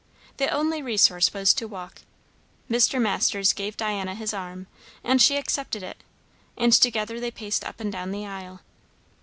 [0.37, 2.01] The only resource was to walk.
[2.67, 2.99] Mr.
[2.99, 4.65] Masters gave Diana his arm,
[5.03, 6.03] and she accepted it,
[6.57, 8.61] and together they paced up and down the aisle.